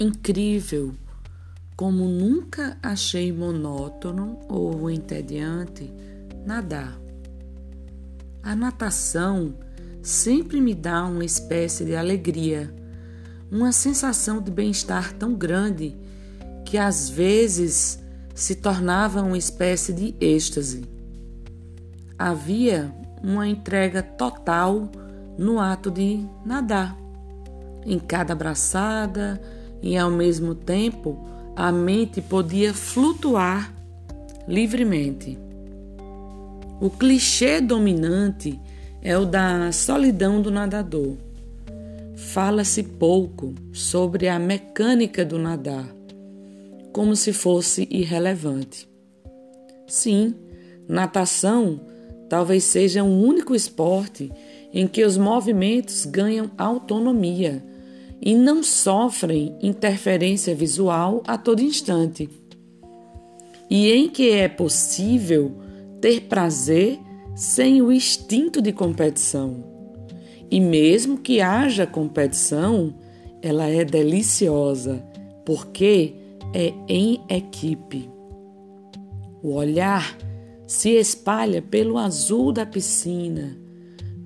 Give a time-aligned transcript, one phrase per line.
[0.00, 0.94] Incrível
[1.74, 5.92] como nunca achei monótono ou entediante
[6.46, 6.96] nadar.
[8.40, 9.54] A natação
[10.00, 12.72] sempre me dá uma espécie de alegria,
[13.50, 15.96] uma sensação de bem-estar tão grande
[16.64, 18.00] que às vezes
[18.36, 20.84] se tornava uma espécie de êxtase.
[22.16, 24.88] Havia uma entrega total
[25.36, 26.96] no ato de nadar.
[27.84, 31.18] Em cada abraçada e ao mesmo tempo
[31.54, 33.74] a mente podia flutuar
[34.46, 35.38] livremente.
[36.80, 38.58] O clichê dominante
[39.02, 41.16] é o da solidão do nadador.
[42.16, 45.88] Fala-se pouco sobre a mecânica do nadar,
[46.92, 48.88] como se fosse irrelevante.
[49.86, 50.34] Sim,
[50.88, 51.80] natação
[52.28, 54.30] talvez seja o único esporte
[54.72, 57.64] em que os movimentos ganham autonomia
[58.20, 62.28] e não sofrem interferência visual a todo instante,
[63.70, 65.52] e em que é possível
[66.00, 66.98] ter prazer
[67.36, 69.64] sem o instinto de competição.
[70.50, 72.94] E mesmo que haja competição,
[73.42, 75.04] ela é deliciosa,
[75.44, 76.14] porque
[76.54, 78.10] é em equipe.
[79.42, 80.16] O olhar
[80.66, 83.56] se espalha pelo azul da piscina,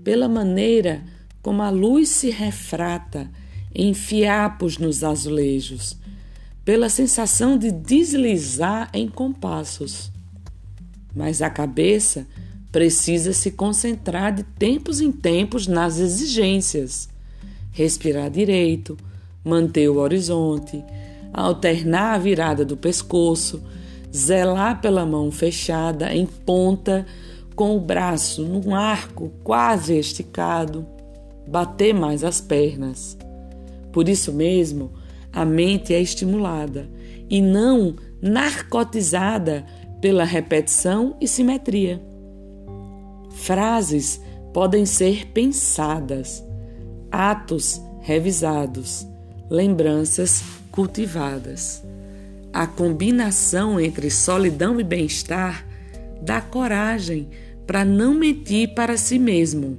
[0.03, 1.03] pela maneira
[1.43, 3.29] como a luz se refrata
[3.75, 5.97] em fiapos nos azulejos,
[6.65, 10.11] pela sensação de deslizar em compassos.
[11.15, 12.27] Mas a cabeça
[12.71, 17.09] precisa se concentrar de tempos em tempos nas exigências,
[17.71, 18.97] respirar direito,
[19.45, 20.83] manter o horizonte,
[21.33, 23.63] alternar a virada do pescoço,
[24.15, 27.07] zelar pela mão fechada em ponta,
[27.55, 30.87] com o braço num arco quase esticado,
[31.47, 33.17] bater mais as pernas.
[33.93, 34.93] Por isso mesmo,
[35.33, 36.89] a mente é estimulada
[37.29, 39.65] e não narcotizada
[40.01, 42.03] pela repetição e simetria.
[43.31, 44.21] Frases
[44.53, 46.45] podem ser pensadas,
[47.11, 49.07] atos revisados,
[49.49, 51.83] lembranças cultivadas.
[52.53, 55.67] A combinação entre solidão e bem-estar
[56.21, 57.29] dá coragem
[57.67, 59.79] para não mentir para si mesmo.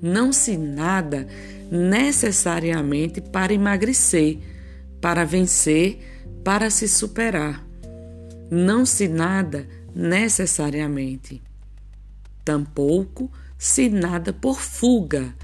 [0.00, 1.26] Não se nada
[1.70, 4.38] necessariamente para emagrecer,
[5.00, 5.98] para vencer,
[6.44, 7.64] para se superar.
[8.50, 11.42] Não se nada necessariamente.
[12.44, 15.34] Tampouco se nada por fuga,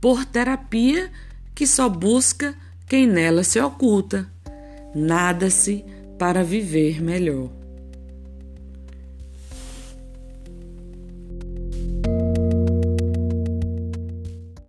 [0.00, 1.10] por terapia
[1.54, 2.54] que só busca
[2.86, 4.30] quem nela se oculta.
[4.94, 5.84] Nada-se
[6.18, 7.57] para viver melhor.